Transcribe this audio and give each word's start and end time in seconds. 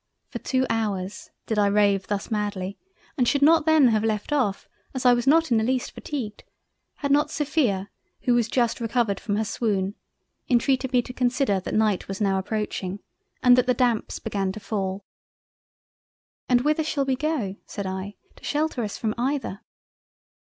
For 0.29 0.39
two 0.39 0.65
Hours 0.67 1.29
did 1.45 1.59
I 1.59 1.67
rave 1.67 2.07
thus 2.07 2.31
madly 2.31 2.79
and 3.19 3.27
should 3.27 3.43
not 3.43 3.67
then 3.67 3.89
have 3.89 4.03
left 4.03 4.33
off, 4.33 4.67
as 4.95 5.05
I 5.05 5.13
was 5.13 5.27
not 5.27 5.51
in 5.51 5.57
the 5.57 5.63
least 5.63 5.91
fatigued, 5.91 6.43
had 6.95 7.11
not 7.11 7.29
Sophia 7.29 7.91
who 8.21 8.33
was 8.33 8.47
just 8.47 8.81
recovered 8.81 9.19
from 9.19 9.35
her 9.35 9.45
swoon, 9.45 9.93
intreated 10.47 10.91
me 10.91 11.03
to 11.03 11.13
consider 11.13 11.59
that 11.59 11.75
Night 11.75 12.07
was 12.07 12.19
now 12.19 12.39
approaching 12.39 12.97
and 13.43 13.55
that 13.55 13.67
the 13.67 13.75
Damps 13.75 14.17
began 14.17 14.51
to 14.53 14.59
fall. 14.59 15.05
"And 16.49 16.61
whither 16.61 16.83
shall 16.83 17.05
we 17.05 17.15
go 17.15 17.57
(said 17.67 17.85
I) 17.85 18.15
to 18.37 18.43
shelter 18.43 18.83
us 18.83 18.97
from 18.97 19.13
either?" 19.19 19.61